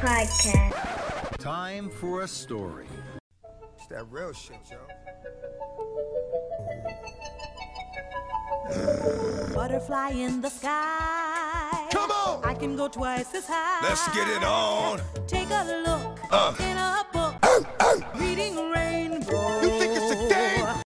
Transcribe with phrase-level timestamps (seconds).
[0.00, 1.38] Podcast.
[1.38, 2.86] Time for a story.
[3.76, 4.76] It's that real shit, yo.
[9.54, 11.88] Butterfly in the sky.
[11.90, 12.44] Come on!
[12.44, 13.80] I can go twice as high.
[13.88, 15.00] Let's get it on.
[15.26, 16.54] Take a look Uh.
[16.60, 18.20] in a book.
[18.20, 19.60] Reading rainbow.
[19.62, 20.82] You think it's a game?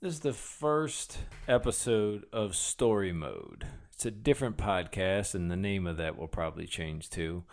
[0.00, 1.18] This is the first
[1.48, 3.66] episode of Story Mode.
[3.92, 7.44] It's a different podcast, and the name of that will probably change too,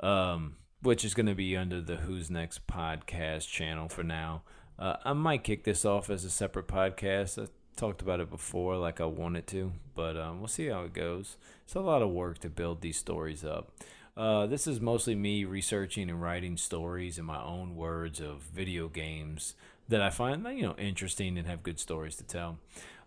[0.00, 4.42] um, which is going to be under the Who's Next podcast channel for now.
[4.78, 7.42] Uh, I might kick this off as a separate podcast.
[7.42, 10.94] I talked about it before, like I wanted to, but um, we'll see how it
[10.94, 11.36] goes.
[11.64, 13.72] It's a lot of work to build these stories up.
[14.16, 18.88] Uh, this is mostly me researching and writing stories in my own words of video
[18.88, 19.54] games
[19.88, 22.58] that I find you know interesting and have good stories to tell.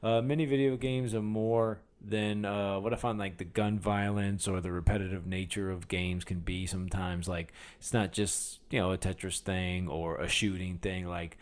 [0.01, 4.47] Uh, many video games are more than uh, what I find like the gun violence
[4.47, 7.27] or the repetitive nature of games can be sometimes.
[7.27, 11.07] Like it's not just you know a Tetris thing or a shooting thing.
[11.07, 11.37] Like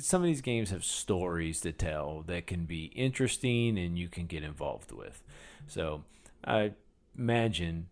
[0.00, 4.26] some of these games have stories to tell that can be interesting and you can
[4.26, 5.22] get involved with.
[5.68, 6.04] So
[6.44, 6.72] I
[7.16, 7.88] imagine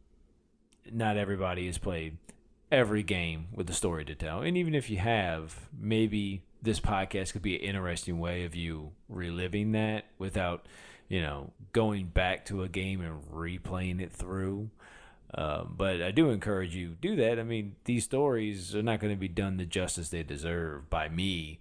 [0.91, 2.17] not everybody has played
[2.73, 4.43] every game with a story to tell.
[4.43, 8.93] And even if you have, maybe this podcast could be an interesting way of you
[9.09, 10.67] reliving that without,
[11.11, 14.71] you know, going back to a game and replaying it through.
[15.35, 17.39] Um, but I do encourage you do that.
[17.39, 21.11] I mean, these stories are not going to be done the justice they deserve by
[21.11, 21.61] me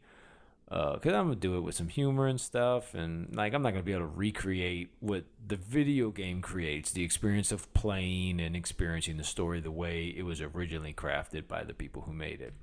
[0.70, 3.83] because I'm gonna do it with some humor and stuff, and like I'm not gonna
[3.83, 9.17] be able to recreate what the video game creates, the experience of playing and experiencing
[9.17, 12.53] the story the way it was originally crafted by the people who made it.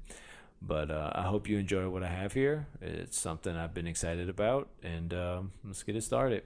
[0.62, 2.68] But uh, I hope you enjoy what I have here.
[2.80, 6.44] It's something I've been excited about, and um, let's get it started.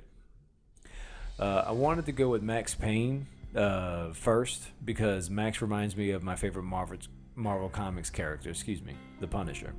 [1.41, 6.23] Uh, I wanted to go with Max Payne uh, first because Max reminds me of
[6.23, 6.99] my favorite Marvel
[7.35, 8.51] Marvel Comics character.
[8.51, 9.73] Excuse me, the Punisher.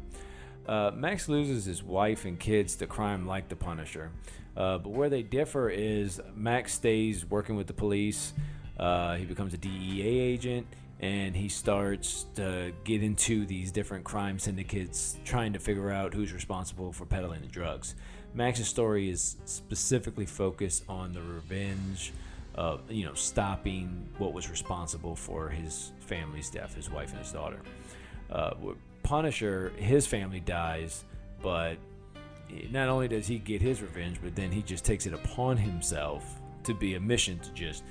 [0.67, 4.09] Uh, Max loses his wife and kids to crime like the Punisher.
[4.57, 8.33] Uh, but where they differ is Max stays working with the police.
[8.79, 10.65] Uh, he becomes a DEA agent
[10.99, 16.31] and he starts to get into these different crime syndicates, trying to figure out who's
[16.31, 17.95] responsible for peddling the drugs.
[18.33, 22.13] Max's story is specifically focused on the revenge
[22.55, 27.31] of, you know, stopping what was responsible for his family's death, his wife and his
[27.31, 27.59] daughter.
[28.31, 28.53] Uh,
[29.03, 31.03] Punisher, his family dies,
[31.41, 31.77] but
[32.69, 36.39] not only does he get his revenge, but then he just takes it upon himself
[36.63, 37.83] to be a mission to just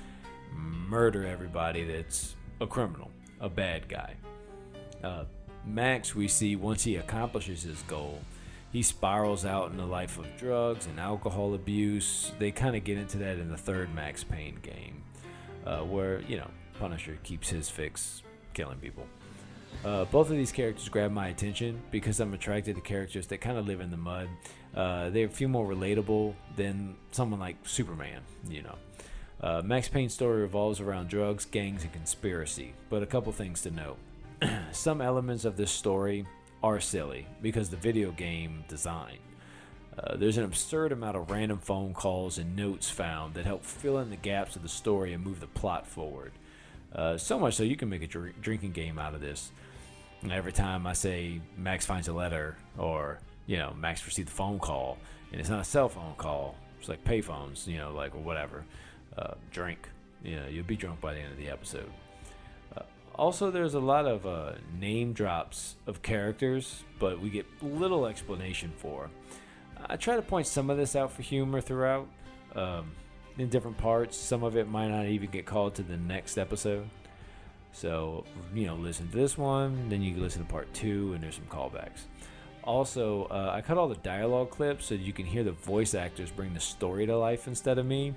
[0.52, 4.14] murder everybody that's a criminal, a bad guy.
[5.02, 5.24] Uh,
[5.66, 8.18] Max, we see once he accomplishes his goal,
[8.72, 12.32] he spirals out in a life of drugs and alcohol abuse.
[12.38, 15.02] They kind of get into that in the third Max Payne game,
[15.66, 18.22] uh, where, you know, Punisher keeps his fix
[18.54, 19.06] killing people.
[19.84, 23.56] Uh, both of these characters grab my attention because I'm attracted to characters that kind
[23.56, 24.28] of live in the mud.
[24.74, 28.76] Uh, they feel more relatable than someone like Superman, you know.
[29.40, 33.70] Uh, Max Payne's story revolves around drugs, gangs, and conspiracy, but a couple things to
[33.70, 33.96] note.
[34.72, 36.26] Some elements of this story
[36.62, 39.18] are silly because the video game design.
[39.98, 43.98] Uh, there's an absurd amount of random phone calls and notes found that help fill
[43.98, 46.32] in the gaps of the story and move the plot forward.
[46.94, 49.50] Uh, so much so you can make a dr- drinking game out of this.
[50.22, 54.32] And every time I say Max finds a letter or you know Max received a
[54.32, 54.98] phone call
[55.32, 58.64] and it's not a cell phone call, it's like payphones, you know, like whatever.
[59.16, 59.88] Uh, drink,
[60.22, 61.90] you know, you'll be drunk by the end of the episode.
[63.20, 68.72] Also, there's a lot of uh, name drops of characters, but we get little explanation
[68.78, 69.10] for.
[69.86, 72.08] I try to point some of this out for humor throughout.
[72.54, 72.90] Um,
[73.40, 74.16] in different parts.
[74.16, 76.88] Some of it might not even get called to the next episode.
[77.72, 81.22] So, you know, listen to this one, then you can listen to part two, and
[81.22, 82.02] there's some callbacks.
[82.64, 86.30] Also, uh, I cut all the dialogue clips so you can hear the voice actors
[86.30, 88.14] bring the story to life instead of me.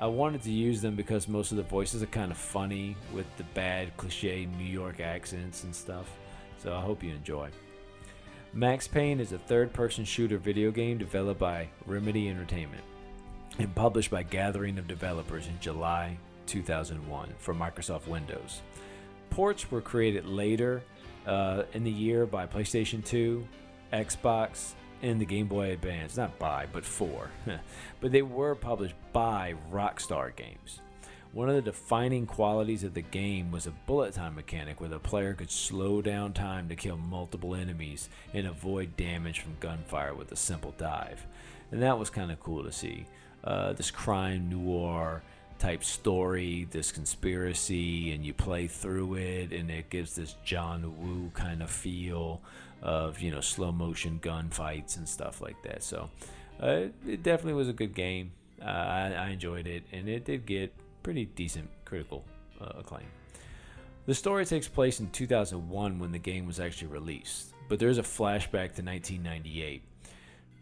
[0.00, 3.26] I wanted to use them because most of the voices are kind of funny with
[3.36, 6.10] the bad cliche New York accents and stuff.
[6.62, 7.50] So I hope you enjoy.
[8.54, 12.82] Max Payne is a third person shooter video game developed by Remedy Entertainment
[13.58, 16.16] and published by Gathering of Developers in July
[16.46, 18.62] 2001 for Microsoft Windows.
[19.28, 20.82] Ports were created later
[21.26, 23.46] uh, in the year by PlayStation 2,
[23.92, 24.72] Xbox,
[25.02, 26.16] and the Game Boy Advance.
[26.16, 27.30] Not by, but for.
[28.00, 30.80] but they were published by Rockstar Games.
[31.32, 34.98] One of the defining qualities of the game was a bullet time mechanic where the
[34.98, 40.32] player could slow down time to kill multiple enemies and avoid damage from gunfire with
[40.32, 41.24] a simple dive.
[41.70, 43.06] And that was kind of cool to see.
[43.44, 45.22] Uh, this crime noir
[45.60, 51.30] type story, this conspiracy, and you play through it, and it gives this John Woo
[51.34, 52.40] kind of feel
[52.82, 55.82] of you know slow motion gunfights and stuff like that.
[55.82, 56.10] So
[56.62, 58.32] uh, it definitely was a good game.
[58.60, 62.24] Uh, I, I, enjoyed it, and it did get pretty decent critical
[62.60, 63.06] uh, acclaim.
[64.04, 68.02] The story takes place in 2001 when the game was actually released, but there's a
[68.02, 69.82] flashback to 1998.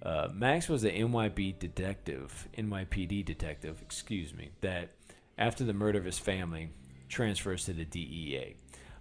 [0.01, 4.91] Uh, Max was an NYB detective, NYPD detective, excuse me, that
[5.37, 6.71] after the murder of his family
[7.09, 8.55] transfers to the DEA.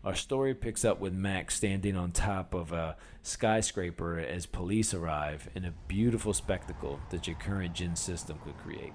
[0.03, 5.49] Our story picks up with Max standing on top of a skyscraper as police arrive
[5.55, 8.93] in a beautiful spectacle that your current gen system could create.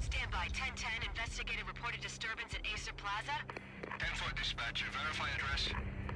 [0.00, 1.08] Stand by 1010.
[1.08, 3.36] Investigated reported disturbance at Aesir Plaza.
[3.98, 4.86] 10 4 dispatcher.
[4.92, 5.68] Verify address.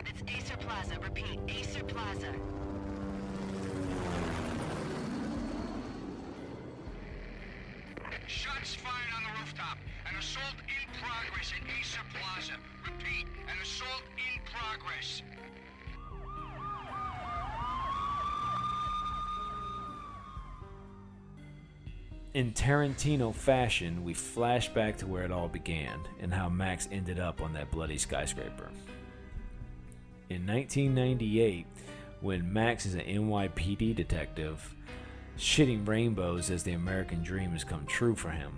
[0.07, 0.99] It's Aesir Plaza.
[1.01, 2.35] Repeat, Aesir Plaza.
[8.27, 9.79] Shots fired on the rooftop.
[10.07, 12.53] An assault in progress at Aesir Plaza.
[12.83, 15.23] Repeat, an assault in progress.
[22.33, 27.19] In Tarantino fashion, we flash back to where it all began and how Max ended
[27.19, 28.71] up on that bloody skyscraper.
[30.31, 31.67] In 1998,
[32.23, 34.75] when Max is an NYPD detective,
[35.39, 38.57] shitting rainbows as the American dream has come true for him.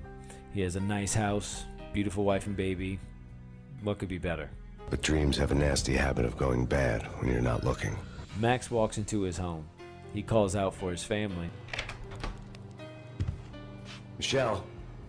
[0.56, 2.99] He has a nice house, beautiful wife and baby.
[3.82, 4.49] What could be better?
[4.88, 7.94] But dreams have a nasty habit of going bad when you're not looking.
[8.41, 9.69] Max walks into his home.
[10.14, 11.50] He calls out for his family.
[14.17, 14.64] Michelle,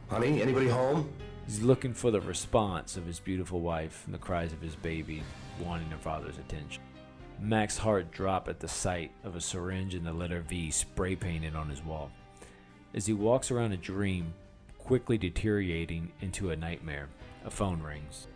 [0.10, 1.10] honey, anybody home?
[1.46, 5.24] He's looking for the response of his beautiful wife and the cries of his baby,
[5.62, 6.84] wanting their father's attention.
[7.40, 11.56] Max's heart dropped at the sight of a syringe and the letter V spray painted
[11.56, 12.12] on his wall.
[12.94, 14.34] As he walks around a dream,
[14.88, 17.10] quickly deteriorating into a nightmare,
[17.44, 18.28] a phone rings.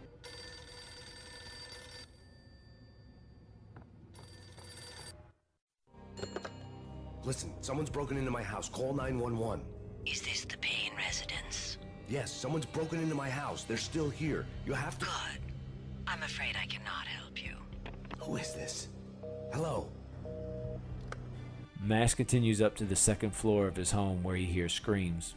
[7.24, 8.68] Listen, someone's broken into my house.
[8.68, 9.63] Call 911.
[10.06, 11.77] Is this the Payne residence?
[12.09, 13.63] Yes, someone's broken into my house.
[13.63, 14.45] They're still here.
[14.65, 15.06] You have to.
[15.06, 15.54] Good.
[16.06, 17.56] I'm afraid I cannot help you.
[18.19, 18.89] Who is this?
[19.54, 19.88] Hello?
[21.81, 25.36] Max continues up to the second floor of his home where he hears screams.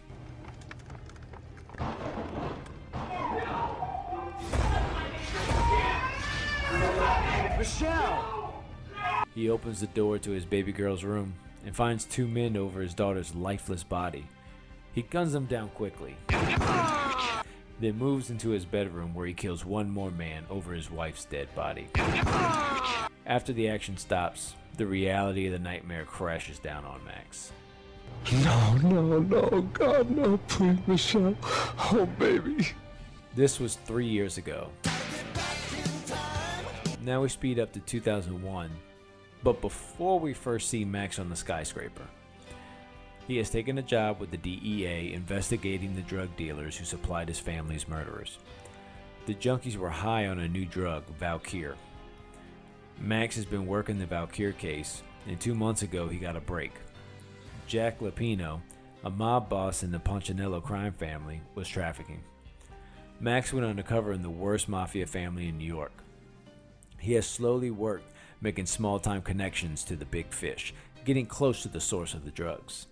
[7.64, 8.62] Michelle!
[9.34, 11.34] He opens the door to his baby girl's room
[11.64, 14.26] and finds two men over his daughter's lifeless body.
[14.92, 20.10] He guns them down quickly, then moves into his bedroom where he kills one more
[20.10, 21.88] man over his wife's dead body.
[23.24, 27.50] After the action stops, the reality of the nightmare crashes down on Max.
[28.32, 31.36] No, no, no, God, no, please, Michelle.
[31.92, 32.68] Oh, baby.
[33.34, 34.70] This was three years ago.
[37.02, 38.70] Now we speed up to 2001,
[39.42, 42.06] but before we first see Max on the skyscraper,
[43.26, 47.38] he has taken a job with the DEA investigating the drug dealers who supplied his
[47.38, 48.38] family's murderers.
[49.26, 51.76] The junkies were high on a new drug, Valkyr.
[52.98, 56.72] Max has been working the Valkyr case, and two months ago he got a break.
[57.66, 58.60] Jack Lupino,
[59.04, 62.22] a mob boss in the Punchinello crime family, was trafficking.
[63.20, 65.92] Max went undercover in the worst mafia family in New York.
[66.98, 70.74] He has slowly worked making small time connections to the big fish,
[71.04, 72.86] getting close to the source of the drugs.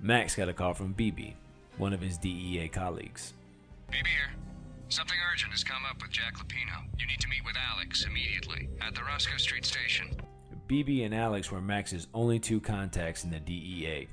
[0.00, 1.34] Max got a call from BB,
[1.76, 3.34] one of his DEA colleagues.
[3.90, 4.30] BB here.
[4.88, 6.84] Something urgent has come up with Jack Lupino.
[6.98, 10.10] You need to meet with Alex immediately at the Roscoe Street station.
[10.70, 14.06] BB and Alex were Max's only two contacts in the DEA.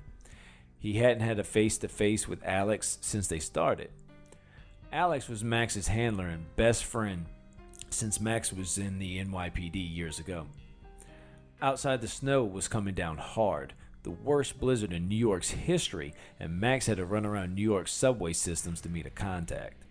[0.79, 3.91] He hadn't had a face to face with Alex since they started.
[4.91, 7.27] Alex was Max's handler and best friend
[7.91, 10.47] since Max was in the NYPD years ago.
[11.61, 16.59] Outside, the snow was coming down hard, the worst blizzard in New York's history, and
[16.59, 19.83] Max had to run around New York's subway systems to meet a contact.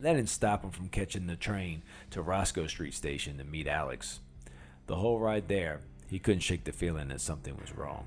[0.00, 4.18] That didn't stop him from catching the train to Roscoe Street Station to meet Alex.
[4.86, 8.06] The whole ride there, he couldn't shake the feeling that something was wrong.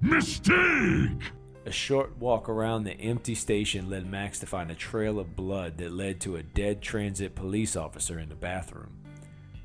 [0.00, 1.32] Mistake!
[1.64, 5.78] A short walk around the empty station led Max to find a trail of blood
[5.78, 8.90] that led to a dead transit police officer in the bathroom.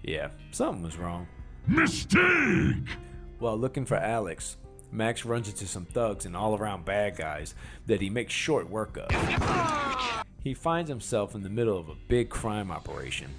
[0.04, 1.28] Yeah, something was wrong.
[1.68, 2.98] Mistake!
[3.40, 4.58] While looking for Alex,
[4.92, 7.56] Max runs into some thugs and all around bad guys
[7.88, 10.24] that he makes short work of.
[10.44, 13.30] He finds himself in the middle of a big crime operation.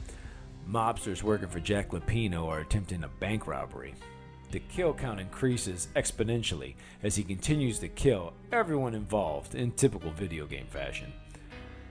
[0.69, 3.95] Mobsters working for Jack Lupino are attempting a bank robbery.
[4.51, 10.45] The kill count increases exponentially as he continues to kill everyone involved in typical video
[10.45, 11.11] game fashion.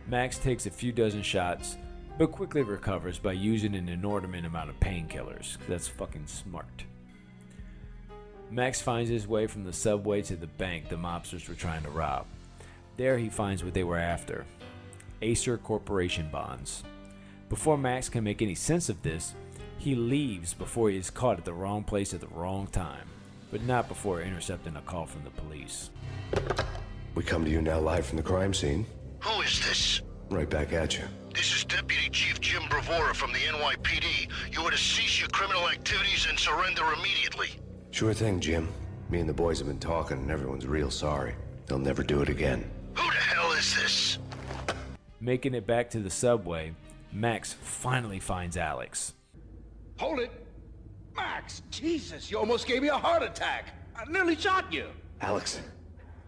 [0.07, 1.77] Max takes a few dozen shots,
[2.19, 5.57] but quickly recovers by using an inordinate amount of painkillers.
[5.67, 6.84] That's fucking smart.
[8.51, 11.89] Max finds his way from the subway to the bank the mobsters were trying to
[11.89, 12.27] rob.
[12.96, 14.46] There he finds what they were after
[15.22, 16.84] Aesir Corporation bonds.
[17.50, 19.34] Before Max can make any sense of this,
[19.77, 23.08] he leaves before he is caught at the wrong place at the wrong time,
[23.51, 25.89] but not before intercepting a call from the police.
[27.16, 28.86] We come to you now live from the crime scene.
[29.22, 30.01] Who is this?
[30.30, 31.06] Right back at you.
[31.34, 34.30] This is Deputy Chief Jim Bravura from the NYPD.
[34.51, 37.48] You are to cease your criminal activities and surrender immediately.
[37.92, 38.68] Sure thing, Jim.
[39.10, 41.34] Me and the boys have been talking, and everyone's real sorry.
[41.66, 42.70] They'll never do it again.
[42.96, 44.18] Who the hell is this?
[45.22, 46.74] Making it back to the subway,
[47.12, 49.14] Max finally finds Alex.
[49.98, 50.32] Hold it!
[51.16, 53.74] Max, Jesus, you almost gave me a heart attack.
[53.96, 54.88] I nearly shot you.
[55.22, 55.60] Alex,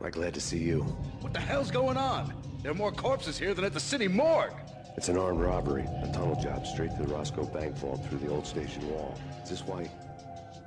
[0.03, 0.81] I'm glad to see you.
[1.21, 2.33] What the hell's going on?
[2.63, 4.53] There are more corpses here than at the city morgue.
[4.97, 8.29] It's an armed robbery, a tunnel job straight to the Roscoe Bank vault through the
[8.29, 9.19] old station wall.
[9.43, 9.89] Is this why?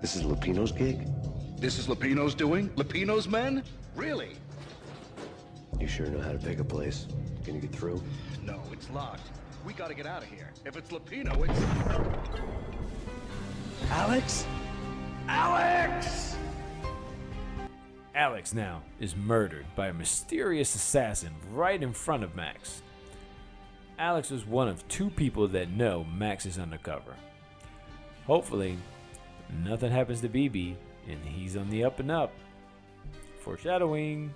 [0.01, 1.09] This is Lupino's gig?
[1.59, 2.69] This is Lupino's doing?
[2.71, 3.63] Lupino's men?
[3.97, 4.37] Really?
[5.81, 7.07] You sure know how to pick a place?
[7.45, 8.03] Can you get through?
[8.43, 9.29] No, it's locked.
[9.65, 10.51] We gotta get out of here.
[10.65, 11.61] If it's Lupino, it's...
[13.91, 14.45] Alex?
[15.29, 16.37] Alex!
[18.15, 22.83] Alex now is murdered by a mysterious assassin right in front of Max.
[23.99, 27.15] Alex was one of two people that know Max is undercover.
[28.27, 28.77] Hopefully,
[29.65, 30.75] nothing happens to BB
[31.09, 32.33] and he's on the up and up.
[33.41, 34.35] Foreshadowing.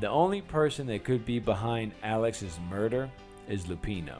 [0.00, 3.08] The only person that could be behind Alex's murder
[3.48, 4.18] is Lupino.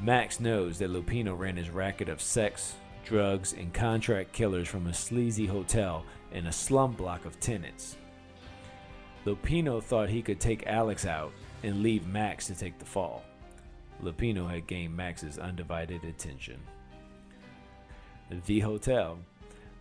[0.00, 4.94] Max knows that Lupino ran his racket of sex, drugs, and contract killers from a
[4.94, 7.96] sleazy hotel in a slum block of tenants.
[9.26, 11.32] Lupino thought he could take Alex out
[11.62, 13.22] and leave Max to take the fall.
[14.02, 16.58] Lupino had gained Max's undivided attention.
[18.46, 19.18] The Hotel,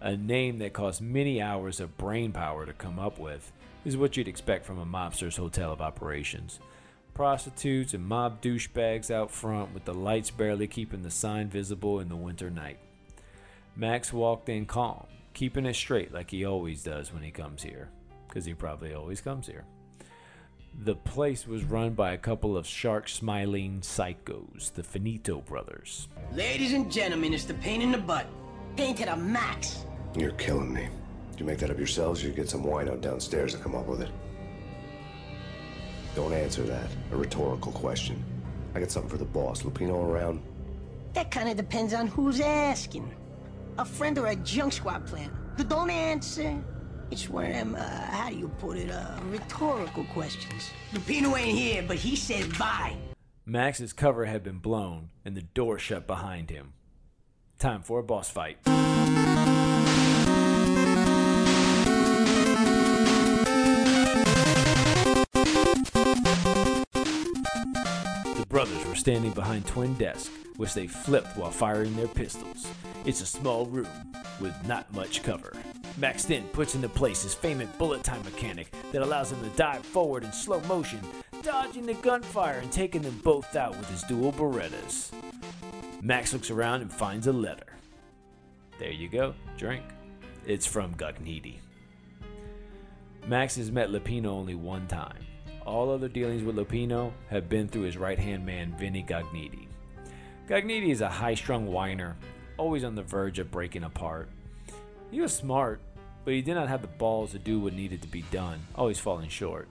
[0.01, 3.51] a name that cost many hours of brain power to come up with,
[3.85, 6.59] is what you'd expect from a mobster's hotel of operations.
[7.19, 12.07] Prostitutes and mob douchebags out front with the lights barely keeping the sign visible in
[12.07, 12.79] the winter night.
[13.75, 17.89] Max walked in calm, keeping it straight like he always does when he comes here,
[18.25, 19.65] because he probably always comes here.
[20.85, 26.07] The place was run by a couple of shark smiling psychos, the Finito brothers.
[26.31, 28.27] Ladies and gentlemen, it's the pain in the butt.
[28.77, 29.83] Pain to the max.
[30.15, 30.87] You're killing me.
[31.31, 33.87] Did you make that up yourselves, or you get some wino downstairs to come up
[33.87, 34.09] with it?
[36.19, 36.89] Don't answer that.
[37.13, 38.21] A rhetorical question.
[38.75, 39.63] I got something for the boss.
[39.63, 40.41] Lupino around?
[41.13, 43.09] That kind of depends on who's asking.
[43.77, 45.31] A friend or a junk squad plan.
[45.55, 46.61] But don't answer.
[47.09, 50.69] It's one of them, uh, how do you put it, uh, rhetorical questions.
[50.91, 52.97] Lupino ain't here, but he said bye.
[53.45, 56.73] Max's cover had been blown and the door shut behind him.
[57.59, 58.57] Time for a boss fight.
[68.59, 72.67] Brothers were standing behind twin desks, which they flipped while firing their pistols.
[73.05, 73.87] It's a small room
[74.41, 75.55] with not much cover.
[75.97, 79.85] Max then puts into place his famous bullet time mechanic that allows him to dive
[79.85, 80.99] forward in slow motion,
[81.41, 85.13] dodging the gunfire and taking them both out with his dual Berettas.
[86.01, 87.77] Max looks around and finds a letter.
[88.77, 89.85] There you go, drink.
[90.45, 91.59] It's from Gognitti.
[93.25, 95.25] Max has met Lupino only one time.
[95.65, 99.67] All other dealings with Lupino have been through his right hand man, Vinny Gognitti.
[100.47, 102.17] Gognitti is a high strung whiner,
[102.57, 104.29] always on the verge of breaking apart.
[105.11, 105.81] He was smart,
[106.25, 108.99] but he did not have the balls to do what needed to be done, always
[108.99, 109.67] falling short.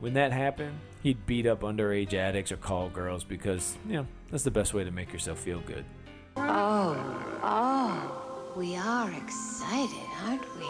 [0.00, 4.44] When that happened, he'd beat up underage addicts or call girls because, you know, that's
[4.44, 5.84] the best way to make yourself feel good.
[6.36, 10.66] Oh, oh, we are excited, aren't we?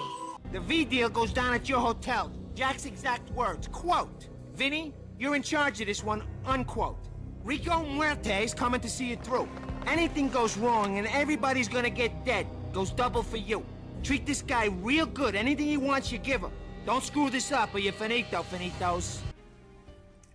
[0.52, 2.30] The V deal goes down at your hotel.
[2.54, 7.08] Jack's exact words, quote, Vinny, you're in charge of this one, unquote.
[7.42, 9.48] Rico Muerte is coming to see it through.
[9.86, 12.46] Anything goes wrong and everybody's gonna get dead.
[12.72, 13.64] Goes double for you.
[14.02, 15.34] Treat this guy real good.
[15.34, 16.52] Anything he wants, you give him.
[16.86, 19.20] Don't screw this up or you're finito, finitos.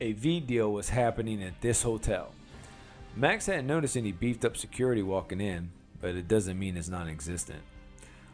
[0.01, 2.33] A V deal was happening at this hotel.
[3.15, 7.09] Max hadn't noticed any beefed up security walking in, but it doesn't mean it's non
[7.09, 7.61] existent.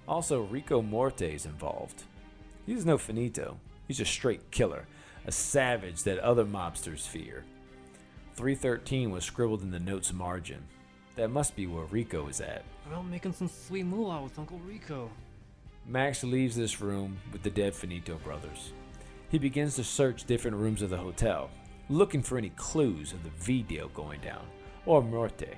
[0.07, 2.03] Also, Rico Muerte is involved.
[2.65, 4.85] He's no finito, he's a straight killer,
[5.25, 7.43] a savage that other mobsters fear.
[8.35, 10.63] 313 was scribbled in the note's margin.
[11.15, 12.63] That must be where Rico is at.
[12.85, 15.09] About making some sweet moolah with Uncle Rico.
[15.87, 18.73] Max leaves this room with the dead Finito brothers.
[19.29, 21.49] He begins to search different rooms of the hotel,
[21.89, 24.45] looking for any clues of the video going down,
[24.85, 25.57] or Muerte.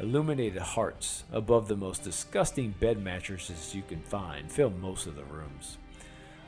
[0.00, 5.24] Illuminated hearts above the most disgusting bed mattresses you can find fill most of the
[5.24, 5.78] rooms.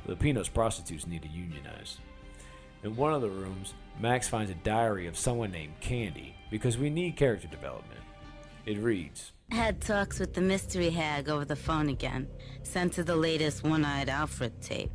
[0.07, 1.99] Lupino's prostitutes need to unionize.
[2.83, 6.91] In one of the rooms, Max finds a diary of someone named Candy because we
[6.91, 8.01] need character development.
[8.67, 12.29] It reads Had talks with the mystery hag over the phone again,
[12.63, 14.91] sent to the latest one eyed Alfred tape.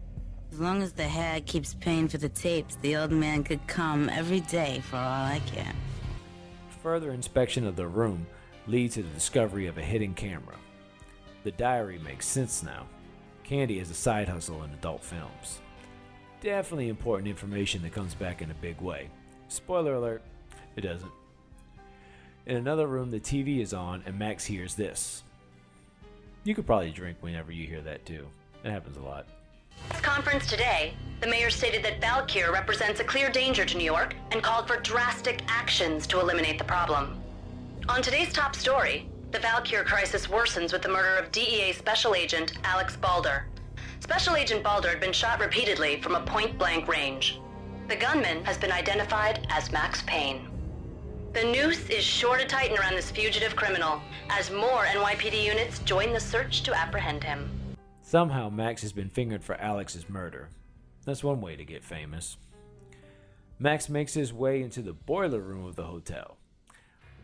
[0.52, 4.10] As long as the hag keeps paying for the tapes, the old man could come
[4.10, 5.74] every day for all I care.
[6.84, 8.28] Further inspection of the room
[8.68, 10.56] leads to the discovery of a hidden camera.
[11.44, 12.86] The diary makes sense now.
[13.44, 15.62] Candy is a side hustle in adult films.
[16.42, 19.10] Definitely important information that comes back in a big way.
[19.48, 20.22] Spoiler alert,
[20.76, 21.12] it doesn't.
[22.46, 25.24] In another room, the TV is on, and Max hears this.
[26.44, 28.26] You could probably drink whenever you hear that too.
[28.64, 29.28] It happens a lot.
[30.02, 34.42] Conference today, the mayor stated that Valkyr represents a clear danger to New York and
[34.42, 37.20] called for drastic actions to eliminate the problem.
[37.90, 42.58] On today's top story, the Valkyr crisis worsens with the murder of DEA Special Agent
[42.66, 43.46] Alex Balder.
[44.02, 47.40] Special Agent Balder had been shot repeatedly from a point blank range.
[47.88, 50.50] The gunman has been identified as Max Payne.
[51.32, 56.12] The noose is sure to tighten around this fugitive criminal as more NYPD units join
[56.12, 57.50] the search to apprehend him.
[58.02, 60.50] Somehow, Max has been fingered for Alex's murder.
[61.06, 62.36] That's one way to get famous.
[63.60, 66.36] Max makes his way into the boiler room of the hotel.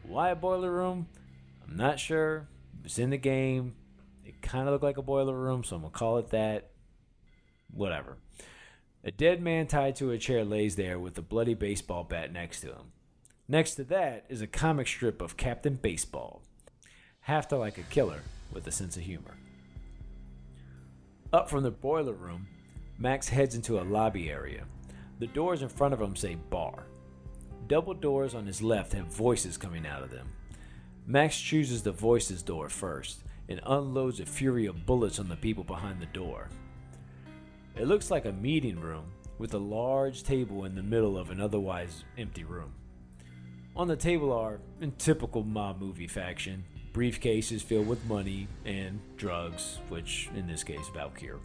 [0.03, 1.07] Why a boiler room?
[1.67, 2.47] I'm not sure.
[2.83, 3.75] It's in the game.
[4.25, 6.71] It kind of looked like a boiler room, so I'm going to call it that.
[7.71, 8.17] Whatever.
[9.03, 12.61] A dead man tied to a chair lays there with a bloody baseball bat next
[12.61, 12.91] to him.
[13.47, 16.41] Next to that is a comic strip of Captain Baseball.
[17.21, 18.21] half to like a killer
[18.53, 19.35] with a sense of humor.
[21.33, 22.47] Up from the boiler room,
[22.97, 24.63] Max heads into a lobby area.
[25.19, 26.85] The doors in front of him say bar.
[27.67, 30.29] Double doors on his left have voices coming out of them.
[31.09, 35.63] Max chooses the voices door first and unloads a fury of bullets on the people
[35.63, 36.49] behind the door.
[37.77, 39.05] It looks like a meeting room
[39.37, 42.73] with a large table in the middle of an otherwise empty room.
[43.73, 49.79] On the table are, in typical mob movie faction, briefcases filled with money and drugs,
[49.87, 51.39] which in this case, Valkyr.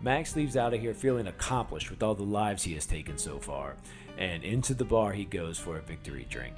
[0.00, 3.40] Max leaves out of here feeling accomplished with all the lives he has taken so
[3.40, 3.74] far,
[4.16, 6.54] and into the bar he goes for a victory drink.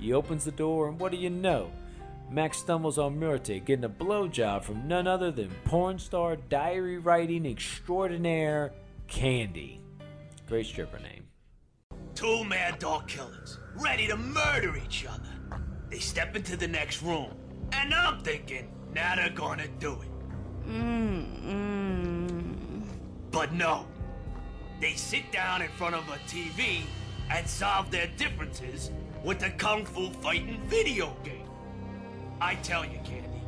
[0.00, 1.70] He opens the door, and what do you know?
[2.30, 7.44] Max stumbles on Muerte getting a blowjob from none other than porn star diary writing
[7.44, 8.72] extraordinaire
[9.08, 9.80] Candy.
[10.48, 11.26] Great stripper name.
[12.14, 15.28] Two mad dog killers, ready to murder each other.
[15.90, 17.34] They step into the next room,
[17.72, 20.08] and I'm thinking, now they're gonna do it.
[20.68, 22.56] Mm-mm.
[23.30, 23.86] But no.
[24.80, 26.82] They sit down in front of a TV
[27.30, 28.90] and solve their differences
[29.24, 31.48] with a kung fu fighting video game.
[32.40, 33.42] I tell you, Candy,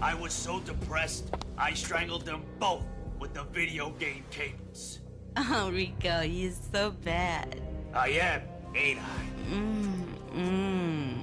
[0.00, 2.84] I was so depressed, I strangled them both
[3.18, 5.00] with the video game cables.
[5.38, 7.60] Oh, Rico, you're so bad.
[7.92, 8.40] I am,
[8.74, 9.52] ain't I?
[9.52, 11.18] Mm-mm.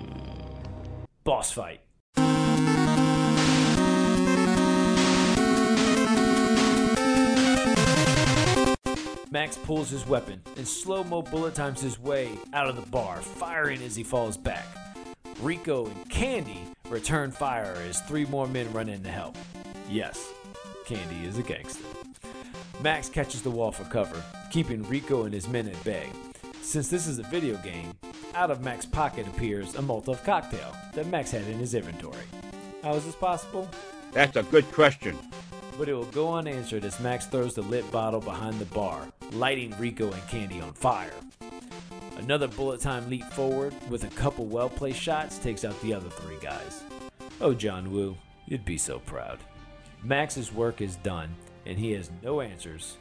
[1.24, 1.83] Boss fight.
[9.34, 13.18] Max pulls his weapon and slow mo bullet times his way out of the bar,
[13.18, 14.64] firing as he falls back.
[15.42, 19.36] Rico and Candy return fire as three more men run in to help.
[19.90, 20.32] Yes,
[20.86, 21.84] Candy is a gangster.
[22.84, 26.10] Max catches the wall for cover, keeping Rico and his men at bay.
[26.62, 27.92] Since this is a video game,
[28.36, 32.28] out of Max's pocket appears a Molotov cocktail that Max had in his inventory.
[32.84, 33.68] How is this possible?
[34.12, 35.18] That's a good question.
[35.78, 39.76] But it will go unanswered as Max throws the lit bottle behind the bar, lighting
[39.80, 41.14] Rico and Candy on fire.
[42.18, 46.10] Another bullet time leap forward with a couple well placed shots takes out the other
[46.10, 46.84] three guys.
[47.42, 49.40] Oh, John Woo, you'd be so proud.
[50.04, 52.98] Max's work is done, and he has no answers.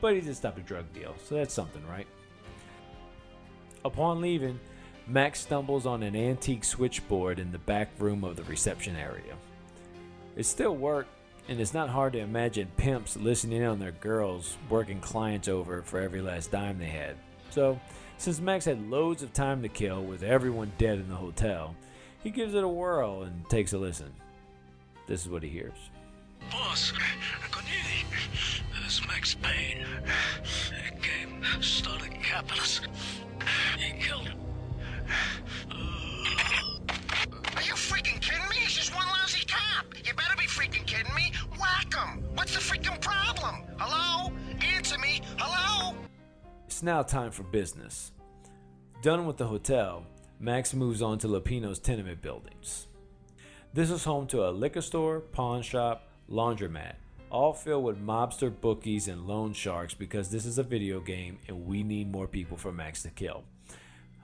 [0.00, 2.06] But he did stop a drug deal, so that's something, right?
[3.84, 4.58] Upon leaving,
[5.06, 9.36] Max stumbles on an antique switchboard in the back room of the reception area.
[10.34, 11.10] It still worked,
[11.48, 15.82] and it's not hard to imagine pimps listening in on their girls working clients over
[15.82, 17.16] for every last dime they had.
[17.50, 17.78] So,
[18.18, 21.76] since Max had loads of time to kill with everyone dead in the hotel,
[22.22, 24.12] he gives it a whirl and takes a listen.
[25.06, 25.78] This is what he hears.
[26.50, 26.98] Boss, I
[27.40, 28.04] got Corneli,
[28.82, 29.84] This Max Payne.
[30.42, 32.88] He came, started capitalist.
[33.78, 34.38] He killed him.
[35.70, 38.56] Are you freaking kidding me?
[38.56, 39.86] He's just one lousy cop.
[40.04, 40.45] You better be
[41.92, 42.22] him.
[42.34, 43.62] What's the freaking problem?
[43.78, 44.32] Hello?
[44.62, 45.22] Answer me.
[45.38, 45.94] Hello?
[46.66, 48.12] It's now time for business.
[49.02, 50.04] Done with the hotel,
[50.40, 52.86] Max moves on to Lupino's tenement buildings.
[53.72, 56.94] This is home to a liquor store, pawn shop, laundromat,
[57.30, 61.66] all filled with mobster bookies and loan sharks because this is a video game and
[61.66, 63.44] we need more people for Max to kill.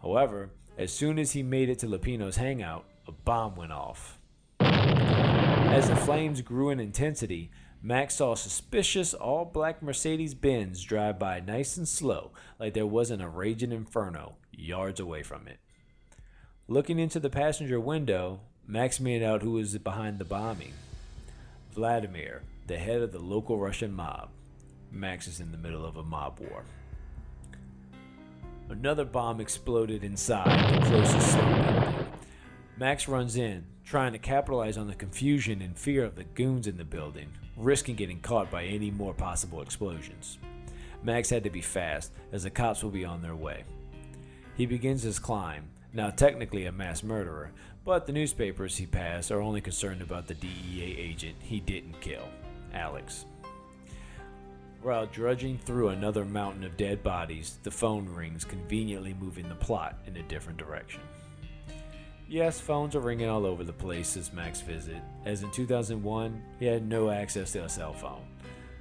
[0.00, 4.18] However, as soon as he made it to Lupino's hangout, a bomb went off.
[5.72, 11.40] As the flames grew in intensity, Max saw suspicious all black Mercedes Benz drive by
[11.40, 15.56] nice and slow, like there wasn't a raging inferno yards away from it.
[16.68, 20.74] Looking into the passenger window, Max made out who was behind the bombing
[21.72, 24.28] Vladimir, the head of the local Russian mob.
[24.90, 26.64] Max is in the middle of a mob war.
[28.68, 32.06] Another bomb exploded inside the closest building.
[32.76, 36.78] Max runs in, trying to capitalize on the confusion and fear of the goons in
[36.78, 37.28] the building,
[37.58, 40.38] risking getting caught by any more possible explosions.
[41.02, 43.64] Max had to be fast, as the cops will be on their way.
[44.56, 47.52] He begins his climb, now technically a mass murderer,
[47.84, 52.26] but the newspapers he passed are only concerned about the DEA agent he didn't kill,
[52.72, 53.26] Alex.
[54.80, 59.98] While drudging through another mountain of dead bodies, the phone rings, conveniently moving the plot
[60.06, 61.02] in a different direction.
[62.32, 66.64] Yes, phones are ringing all over the place since Mac's visit, as in 2001, he
[66.64, 68.22] had no access to a cell phone.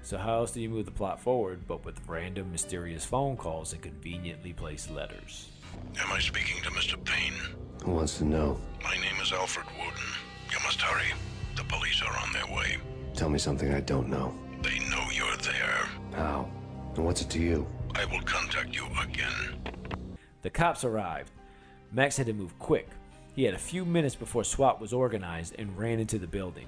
[0.04, 3.74] So, how else do you move the plot forward but with random mysterious phone calls
[3.74, 5.50] and conveniently placed letters?
[6.00, 6.96] Am I speaking to Mr.
[7.04, 7.34] Payne?
[7.84, 8.58] Who wants to know?
[8.86, 10.02] My name is Alfred Woden.
[10.50, 11.12] You must hurry.
[11.58, 12.78] The police are on their way.
[13.16, 14.34] Tell me something I don't know.
[14.62, 15.90] They know you're there.
[16.14, 16.50] How?
[16.96, 17.68] And what's it to you?
[17.96, 19.62] I will contact you again.
[20.42, 21.34] The cops arrived.
[21.92, 22.88] Max had to move quick.
[23.41, 26.67] He had a few minutes before SWAT was organized and ran into the building.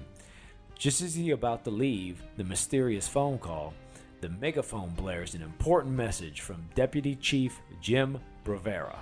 [0.76, 3.74] Just as he about to leave the mysterious phone call,
[4.20, 8.98] the megaphone blares an important message from Deputy Chief Jim Bravura.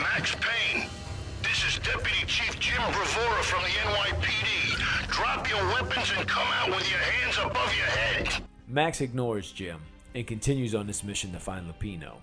[0.00, 0.88] Max Payne,
[1.42, 5.10] this is Deputy Chief Jim Bravura from the NYPD.
[5.10, 8.42] Drop your weapons and come out with your hands above your head.
[8.68, 9.82] Max ignores Jim
[10.14, 12.14] and continues on this mission to find Lupino.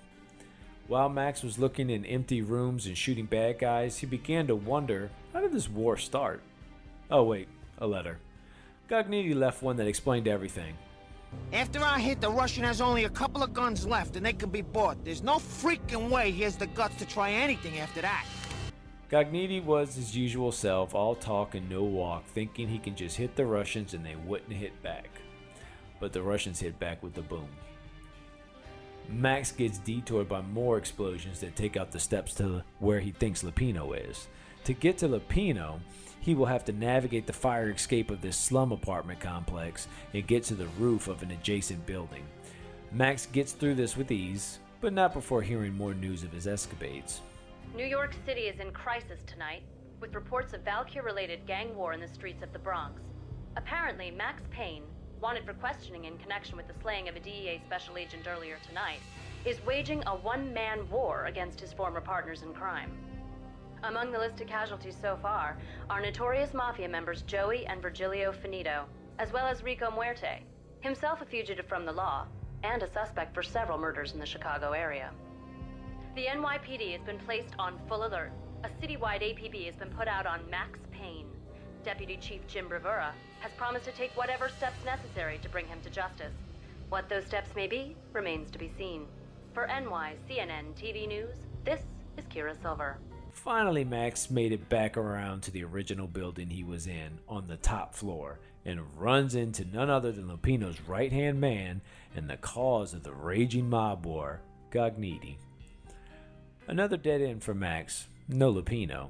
[0.87, 5.09] While Max was looking in empty rooms and shooting bad guys, he began to wonder
[5.33, 6.41] how did this war start?
[7.09, 8.19] Oh, wait, a letter.
[8.89, 10.75] Gognitti left one that explained everything.
[11.53, 14.49] After our hit, the Russian has only a couple of guns left, and they can
[14.49, 15.03] be bought.
[15.05, 18.25] There's no freaking way he has the guts to try anything after that.
[19.09, 23.35] Gognitti was his usual self, all talk and no walk, thinking he can just hit
[23.35, 25.09] the Russians and they wouldn't hit back.
[25.99, 27.47] But the Russians hit back with the boom.
[29.09, 33.43] Max gets detoured by more explosions that take out the steps to where he thinks
[33.43, 34.27] Lupino is.
[34.65, 35.79] To get to Lupino,
[36.19, 40.43] he will have to navigate the fire escape of this slum apartment complex and get
[40.45, 42.23] to the roof of an adjacent building.
[42.91, 47.21] Max gets through this with ease, but not before hearing more news of his escapades.
[47.75, 49.63] New York City is in crisis tonight,
[49.99, 53.01] with reports of Valkyr related gang war in the streets of the Bronx.
[53.55, 54.83] Apparently, Max Payne,
[55.21, 58.99] wanted for questioning in connection with the slaying of a DEA special agent earlier tonight,
[59.45, 62.91] is waging a one man war against his former partners in crime.
[63.83, 65.57] Among the listed casualties so far
[65.89, 68.85] are notorious mafia members Joey and Virgilio Finito,
[69.19, 70.43] as well as Rico Muerte,
[70.81, 72.27] himself a fugitive from the law,
[72.63, 75.11] and a suspect for several murders in the Chicago area.
[76.15, 78.31] The NYPD has been placed on full alert.
[78.63, 80.79] A citywide APB has been put out on Max.
[81.83, 85.89] Deputy Chief Jim Bravura has promised to take whatever steps necessary to bring him to
[85.89, 86.33] justice.
[86.89, 89.05] What those steps may be remains to be seen.
[89.53, 91.81] For NYCNN TV News, this
[92.17, 92.97] is Kira Silver.
[93.31, 97.57] Finally, Max made it back around to the original building he was in on the
[97.57, 101.81] top floor and runs into none other than Lupino's right hand man
[102.15, 104.41] and the cause of the raging mob war,
[104.71, 105.37] Gognitti.
[106.67, 109.09] Another dead end for Max, no Lupino.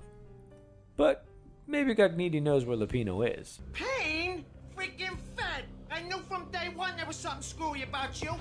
[0.95, 1.25] But
[1.71, 3.59] maybe Gognitti knows where Lupino is.
[3.71, 4.45] Payne?
[4.77, 5.63] Freaking fed!
[5.89, 8.31] I knew from day one there was something screwy about you.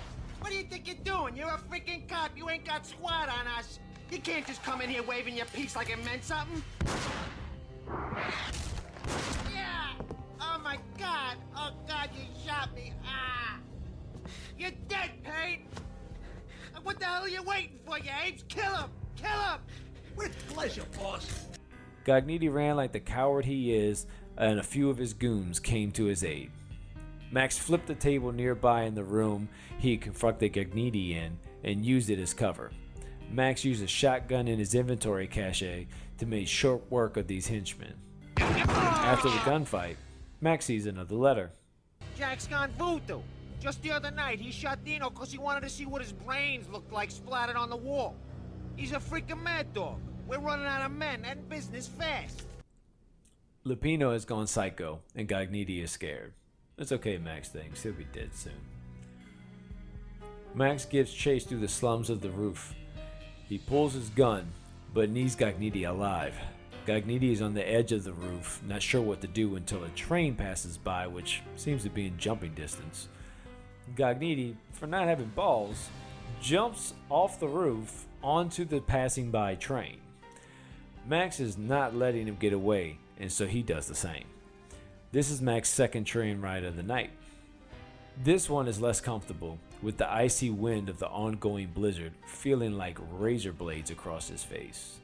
[0.41, 1.37] What do you think you're doing?
[1.37, 2.33] You're a freaking cop.
[2.37, 3.79] You ain't got squad on us.
[4.11, 6.63] You can't just come in here waving your piece like it meant something.
[9.55, 9.93] Yeah!
[10.41, 11.37] Oh my god!
[11.57, 12.93] Oh god, you shot me!
[13.07, 13.59] Ah!
[14.59, 15.67] You're dead, Payne!
[16.83, 18.43] What the hell are you waiting for, you apes?
[18.49, 18.91] Kill him!
[19.17, 19.61] Kill him!
[20.17, 21.50] With pleasure, boss.
[22.05, 26.05] Gognitti ran like the coward he is, and a few of his goons came to
[26.05, 26.51] his aid.
[27.31, 32.19] Max flipped the table nearby in the room he confronted Gognitti in and used it
[32.19, 32.73] as cover.
[33.31, 35.87] Max used a shotgun in his inventory cache
[36.19, 37.95] to make short work of these henchmen.
[38.37, 39.97] After the gunfight,
[40.41, 41.51] Max sees another letter.
[42.19, 43.21] Jack's gone voodoo.
[43.61, 46.69] Just the other night, he shot Dino because he wanted to see what his brains
[46.69, 48.17] looked like splattered on the wall.
[48.77, 50.01] He's a freaking mad dog.
[50.31, 52.45] We're running out of men and business fast.
[53.67, 56.35] Lupino has gone psycho, and Gognitti is scared.
[56.79, 57.83] It's okay, Max thinks.
[57.83, 58.53] He'll be dead soon.
[60.55, 62.77] Max gives chase through the slums of the roof.
[63.49, 64.53] He pulls his gun,
[64.95, 66.37] but needs Gognitti alive.
[66.87, 69.89] Gognitti is on the edge of the roof, not sure what to do until a
[69.91, 73.09] train passes by, which seems to be in jumping distance.
[73.97, 75.89] Gognitti, for not having balls,
[76.41, 79.99] jumps off the roof onto the passing by train.
[81.07, 84.25] Max is not letting him get away, and so he does the same.
[85.13, 87.11] This is Max's second train ride of the night.
[88.23, 92.99] This one is less comfortable, with the icy wind of the ongoing blizzard feeling like
[93.13, 94.99] razor blades across his face.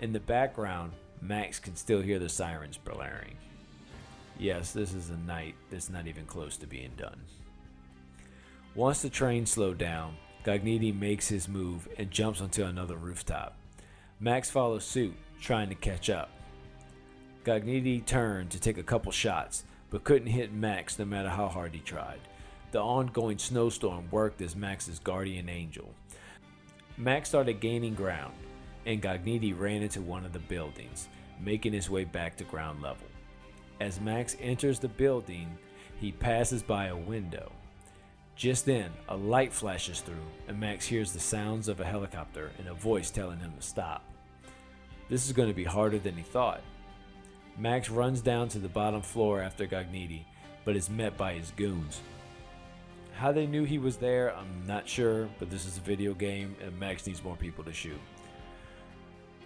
[0.00, 3.36] In the background, Max can still hear the sirens blaring.
[4.38, 7.20] Yes, this is a night that's not even close to being done.
[8.74, 13.59] Once the train slowed down, Gognitti makes his move and jumps onto another rooftop.
[14.22, 16.28] Max follows suit, trying to catch up.
[17.42, 21.72] Gognitti turned to take a couple shots, but couldn't hit Max no matter how hard
[21.72, 22.20] he tried.
[22.72, 25.94] The ongoing snowstorm worked as Max's guardian angel.
[26.98, 28.34] Max started gaining ground,
[28.84, 31.08] and Gognitti ran into one of the buildings,
[31.40, 33.06] making his way back to ground level.
[33.80, 35.48] As Max enters the building,
[35.98, 37.50] he passes by a window.
[38.40, 40.14] Just then, a light flashes through,
[40.48, 44.02] and Max hears the sounds of a helicopter and a voice telling him to stop.
[45.10, 46.62] This is going to be harder than he thought.
[47.58, 50.22] Max runs down to the bottom floor after Gognitti,
[50.64, 52.00] but is met by his goons.
[53.12, 56.56] How they knew he was there, I'm not sure, but this is a video game
[56.62, 58.00] and Max needs more people to shoot.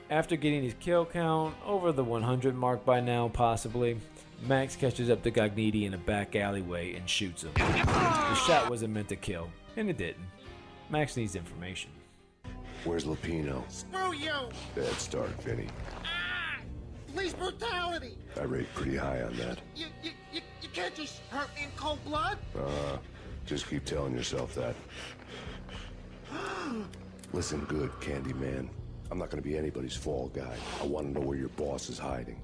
[0.09, 3.97] After getting his kill count over the 100 mark by now, possibly,
[4.43, 7.53] Max catches up to Gognitti in a back alleyway and shoots him.
[7.55, 10.27] The shot wasn't meant to kill, and it didn't.
[10.91, 11.91] Max needs information.
[12.85, 13.63] Where's Lupino?
[13.71, 14.33] Screw you!
[14.75, 15.67] Bad start, Vinny.
[16.05, 16.59] Ah!
[17.15, 18.19] Police brutality!
[18.39, 19.61] I rate pretty high on that.
[19.75, 22.37] You, you, you, you can't just hurt me in cold blood?
[22.55, 22.99] Uh,
[23.47, 24.75] just keep telling yourself that.
[27.33, 28.69] Listen good, Candyman.
[29.11, 30.57] I'm not gonna be anybody's fall guy.
[30.83, 32.41] I wanna know where your boss is hiding.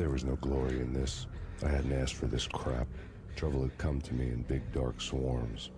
[0.00, 1.26] There was no glory in this.
[1.62, 2.88] I hadn't asked for this crap.
[3.36, 5.72] Trouble had come to me in big dark swarms.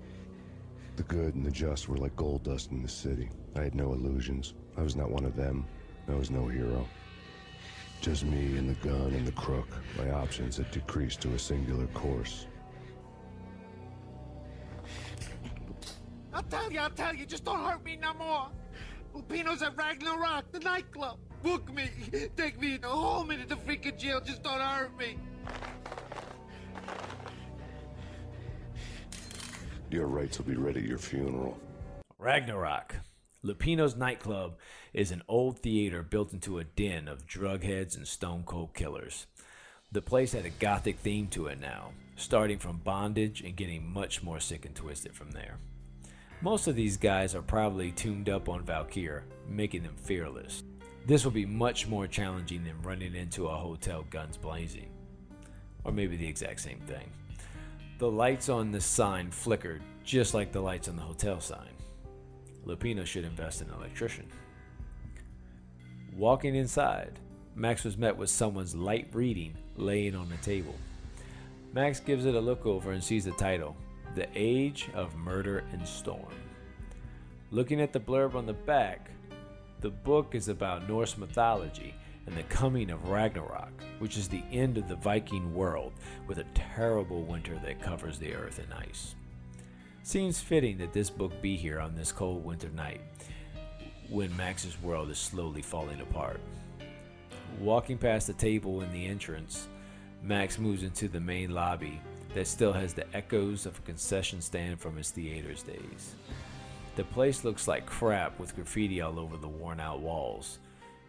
[0.95, 3.31] The good and the just were like gold dust in the city.
[3.57, 4.55] I had no illusions.
[4.79, 5.67] I was not one of them.
[6.09, 6.87] I was no hero.
[8.01, 9.67] Just me and the gun and the crook.
[9.99, 12.47] My options had decreased to a singular course.
[16.33, 18.51] I'll tell you, I'll tell you, just don't hurt me no more.
[19.17, 21.19] Lupino's at Ragnarok, the nightclub.
[21.43, 21.91] Book me.
[22.37, 25.19] Take me in the whole minute to freaking jail, just don't hurt me.
[29.91, 31.59] Your rights will be ready at your funeral.
[32.19, 32.97] Ragnarok.
[33.45, 34.57] Lupino's nightclub
[34.95, 39.27] is an old theater built into a den of drugheads and stone cold killers.
[39.91, 44.23] The place had a gothic theme to it now, starting from bondage and getting much
[44.23, 45.59] more sick and twisted from there.
[46.41, 50.63] Most of these guys are probably tuned up on Valkyr, making them fearless.
[51.05, 54.91] This will be much more challenging than running into a hotel guns blazing.
[55.85, 57.11] Or maybe the exact same thing.
[57.99, 61.71] The lights on the sign flickered just like the lights on the hotel sign.
[62.65, 64.27] Lupino should invest in an electrician.
[66.17, 67.19] Walking inside,
[67.55, 70.75] Max was met with someone's light reading laying on the table.
[71.73, 73.77] Max gives it a look over and sees the title
[74.15, 76.35] The Age of Murder and Storm.
[77.51, 79.11] Looking at the blurb on the back,
[79.83, 81.93] the book is about Norse mythology
[82.27, 85.93] and the coming of Ragnarok, which is the end of the Viking world
[86.29, 89.17] with a terrible winter that covers the earth in ice.
[90.05, 93.01] Seems fitting that this book be here on this cold winter night
[94.09, 96.41] when Max's world is slowly falling apart.
[97.59, 99.67] Walking past the table in the entrance,
[100.23, 102.01] Max moves into the main lobby
[102.35, 106.15] that still has the echoes of a concession stand from his theater's days.
[106.95, 110.59] The place looks like crap with graffiti all over the worn out walls.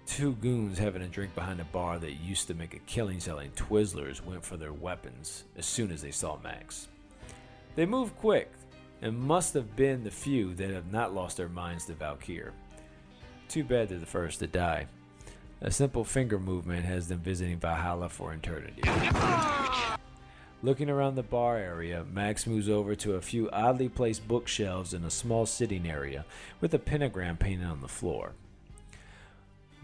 [0.05, 3.51] Two goons having a drink behind a bar that used to make a killing selling
[3.51, 6.87] Twizzlers went for their weapons as soon as they saw Max.
[7.75, 8.51] They moved quick
[9.01, 12.53] and must have been the few that have not lost their minds to Valkyr.
[13.49, 14.87] Too bad they're the first to die.
[15.61, 18.81] A simple finger movement has them visiting Valhalla for eternity.
[20.63, 25.03] Looking around the bar area, Max moves over to a few oddly placed bookshelves in
[25.03, 26.23] a small sitting area
[26.61, 28.31] with a pentagram painted on the floor.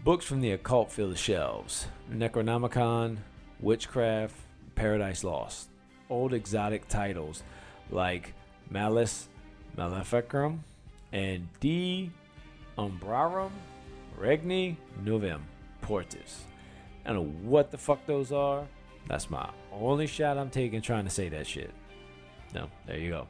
[0.02, 3.18] Books from the occult fill the shelves Necronomicon,
[3.60, 4.34] Witchcraft,
[4.74, 5.68] Paradise Lost.
[6.08, 7.42] old exotic titles
[7.90, 8.32] like
[8.70, 9.28] Malleus
[9.76, 10.64] Maleficarum
[11.12, 12.10] and D
[12.78, 13.50] Umbrarum
[14.18, 15.42] Regni Novem
[15.82, 16.44] Portis.
[17.04, 18.66] I don't know what the fuck those are.
[19.08, 21.72] That's my only shot I'm taking trying to say that shit.
[22.54, 23.26] No, there you go.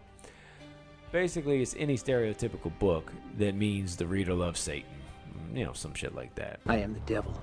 [1.12, 4.90] Basically, it's any stereotypical book that means the reader loves Satan.
[5.28, 6.60] Mm, you know, some shit like that.
[6.66, 7.40] I am the devil,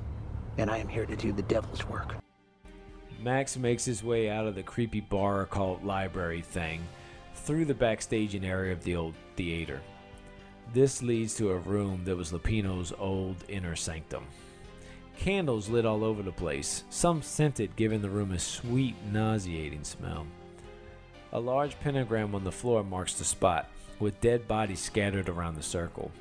[0.57, 2.15] and I am here to do the devil's work.
[3.21, 6.81] Max makes his way out of the creepy bar called library thing
[7.33, 9.81] through the backstaging area of the old theater.
[10.73, 14.25] This leads to a room that was Lupino's old inner sanctum.
[15.17, 20.25] Candles lit all over the place, some scented, giving the room a sweet, nauseating smell.
[21.33, 25.63] A large pentagram on the floor marks the spot, with dead bodies scattered around the
[25.63, 26.11] circle.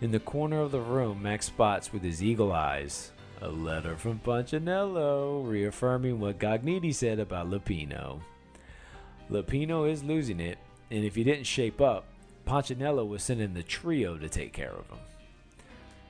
[0.00, 4.20] In the corner of the room, Max spots with his eagle eyes a letter from
[4.20, 8.20] Punchinello reaffirming what Gognitti said about Lupino.
[9.28, 10.58] Lupino is losing it,
[10.92, 12.04] and if he didn't shape up,
[12.46, 14.98] Punchinello was sending the trio to take care of him.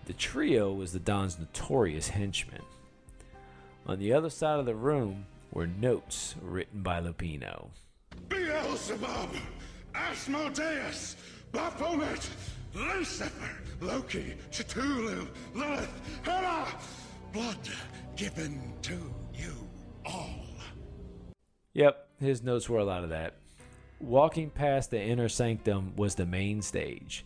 [0.07, 2.63] The trio was the Don's notorious henchmen.
[3.87, 7.69] On the other side of the room were notes written by Lupino.
[8.29, 9.31] Beelzebub,
[9.95, 11.17] Asmodeus,
[11.53, 12.29] Baphomet,
[12.75, 16.67] Lucifer, Loki, Cthulhu, Lilith, Hera,
[17.33, 17.69] blood
[18.17, 19.69] given to you
[20.05, 20.47] all.
[21.75, 23.35] Yep, his notes were a lot of that.
[24.01, 27.25] Walking past the inner sanctum was the main stage.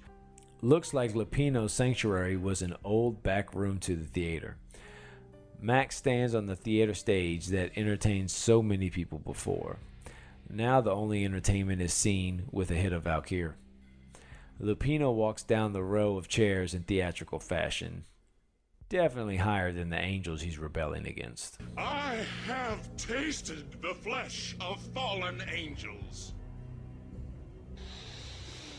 [0.62, 4.56] Looks like Lupino's sanctuary was an old back room to the theater.
[5.60, 9.78] Max stands on the theater stage that entertained so many people before.
[10.48, 13.56] Now the only entertainment is seen with a hit of Valkyr.
[14.60, 18.04] Lupino walks down the row of chairs in theatrical fashion.
[18.88, 21.58] Definitely higher than the angels he's rebelling against.
[21.76, 26.32] I have tasted the flesh of fallen angels.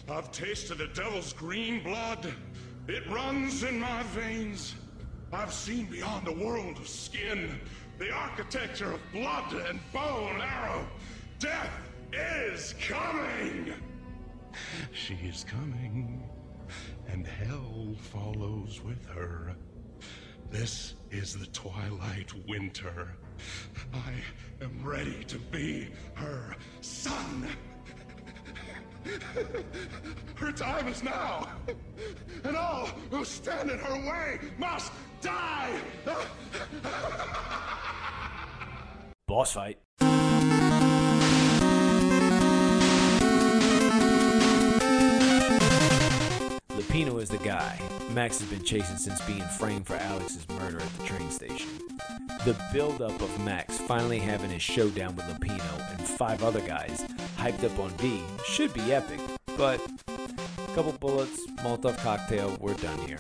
[0.09, 2.33] I've tasted the devil's green blood.
[2.87, 4.75] It runs in my veins.
[5.33, 7.59] I've seen beyond the world of skin,
[7.99, 10.87] the architecture of blood and bow and arrow.
[11.39, 11.71] Death
[12.13, 13.73] is coming!
[14.93, 16.23] She is coming,
[17.09, 19.55] and hell follows with her.
[20.49, 23.09] This is the twilight winter.
[23.93, 27.45] I am ready to be her son.
[30.35, 31.47] Her time is now,
[32.43, 34.91] and all who stand in her way must
[35.21, 35.79] die!
[39.27, 39.79] Boss fight.
[46.69, 47.79] Lupino is the guy
[48.17, 51.69] Max has been chasing since being framed for Alex's murder at the train station.
[52.45, 57.05] The buildup of Max finally having his showdown with Lupino and five other guys,
[57.38, 59.19] hyped up on V, should be epic,
[59.58, 63.19] but a couple bullets, Molotov cocktail, we're done here.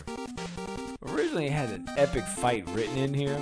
[1.03, 3.39] Originally, it had an epic fight written in here,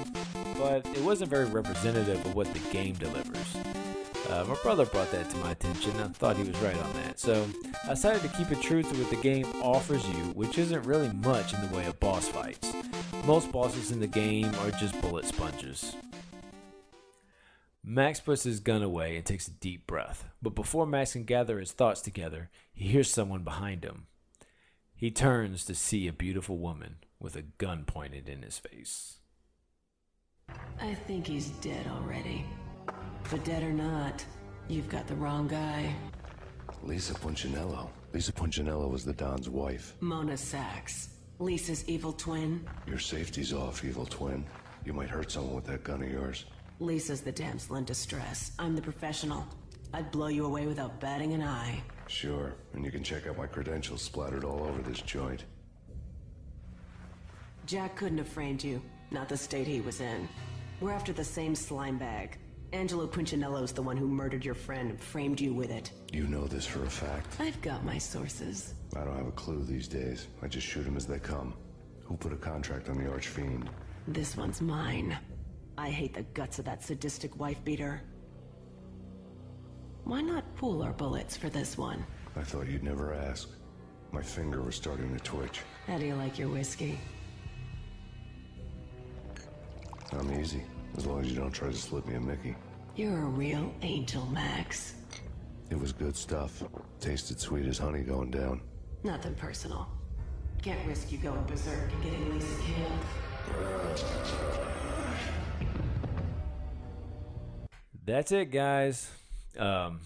[0.58, 3.56] but it wasn't very representative of what the game delivers.
[4.30, 5.92] Uh, my brother brought that to my attention.
[5.92, 7.20] and I thought he was right on that.
[7.20, 7.46] So
[7.86, 11.10] I decided to keep it true to what the game offers you, which isn't really
[11.14, 12.74] much in the way of boss fights.
[13.26, 15.96] Most bosses in the game are just bullet sponges.
[17.88, 21.60] Max puts his gun away and takes a deep breath, but before Max can gather
[21.60, 24.08] his thoughts together, he hears someone behind him.
[24.96, 29.18] He turns to see a beautiful woman with a gun pointed in his face.
[30.82, 32.44] I think he's dead already.
[33.30, 34.26] But dead or not,
[34.68, 35.94] you've got the wrong guy.
[36.82, 37.92] Lisa Punchinello.
[38.14, 39.96] Lisa Punchinello was the Don's wife.
[40.00, 41.10] Mona Sachs.
[41.38, 42.68] Lisa's evil twin.
[42.88, 44.44] Your safety's off, evil twin.
[44.86, 46.46] You might hurt someone with that gun of yours.
[46.80, 48.52] Lisa's the damsel in distress.
[48.60, 49.48] I'm the professional.
[49.94, 51.82] I'd blow you away without batting an eye.
[52.08, 55.46] Sure, and you can check out my credentials splattered all over this joint.
[57.66, 58.82] Jack couldn't have framed you.
[59.12, 60.28] Not the state he was in.
[60.82, 62.38] We're after the same slime bag.
[62.74, 65.92] Angelo Punchinello's the one who murdered your friend and framed you with it.
[66.12, 67.40] You know this for a fact.
[67.40, 68.74] I've got my sources.
[68.96, 70.28] I don't have a clue these days.
[70.42, 71.54] I just shoot them as they come.
[72.04, 73.70] Who put a contract on the Archfiend?
[74.08, 75.18] This one's mine.
[75.78, 78.02] I hate the guts of that sadistic wife beater.
[80.04, 82.06] Why not pool our bullets for this one?
[82.36, 83.50] I thought you'd never ask.
[84.12, 85.62] My finger was starting to twitch.
[85.88, 87.00] How do you like your whiskey?
[90.12, 90.64] I'm easy,
[90.98, 92.56] as long as you don't try to slip me a Mickey.
[92.96, 94.94] You're a real angel, Max.
[95.70, 96.64] It was good stuff.
[97.00, 98.62] Tasted sweet as honey going down.
[99.04, 99.88] Nothing personal.
[100.62, 102.92] Can't risk you going berserk and getting Lisa killed.
[103.50, 104.85] Uh,
[108.06, 109.10] That's it, guys.
[109.58, 110.02] Um,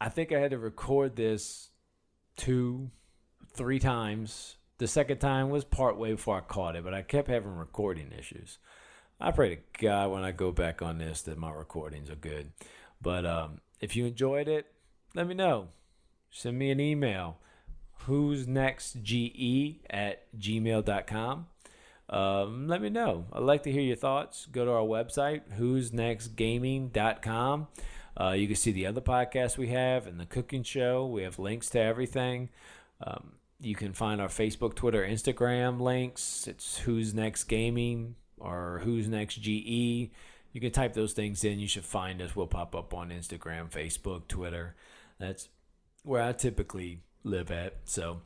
[0.00, 1.70] I think I had to record this
[2.36, 2.90] two,
[3.54, 4.56] three times.
[4.78, 8.12] The second time was part way before I caught it, but I kept having recording
[8.16, 8.58] issues.
[9.20, 12.52] I pray to God when I go back on this that my recordings are good.
[13.02, 14.66] But um, if you enjoyed it,
[15.14, 15.68] let me know.
[16.30, 17.38] Send me an email.
[18.04, 21.46] Who's next ge at gmail.com.
[22.10, 23.26] Um, let me know.
[23.32, 24.46] I'd like to hear your thoughts.
[24.50, 27.68] Go to our website, who's next gaming.com.
[28.20, 31.06] Uh, you can see the other podcasts we have and the cooking show.
[31.06, 32.50] We have links to everything.
[33.00, 36.46] Um, you can find our Facebook, Twitter, Instagram links.
[36.48, 40.10] It's Who's Next Gaming or Who's Next GE.
[40.52, 41.60] You can type those things in.
[41.60, 42.34] You should find us.
[42.34, 44.74] We'll pop up on Instagram, Facebook, Twitter.
[45.18, 45.48] That's
[46.02, 47.76] where I typically live at.
[47.84, 48.22] So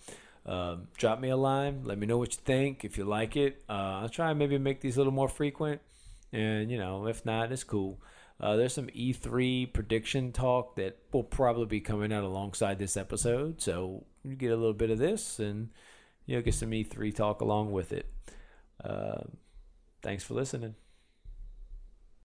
[0.47, 1.82] um, drop me a line.
[1.84, 2.84] Let me know what you think.
[2.84, 5.80] If you like it, uh, I'll try and maybe make these a little more frequent.
[6.32, 8.01] And, you know, if not, it's cool.
[8.40, 13.62] Uh, there's some E3 prediction talk that will probably be coming out alongside this episode.
[13.62, 15.70] So you get a little bit of this and
[16.26, 18.12] you'll get some E3 talk along with it.
[18.82, 19.22] Uh,
[20.03, 20.74] thanks for listening.